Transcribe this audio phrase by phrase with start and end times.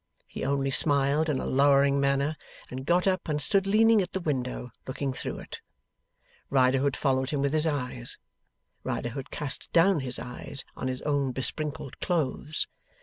[0.25, 2.35] He only smiled in a lowering manner,
[2.71, 5.61] and got up and stood leaning at the window, looking through it.
[6.49, 8.17] Riderhood followed him with his eyes.
[8.83, 12.65] Riderhood cast down his eyes on his own besprinkled clothes.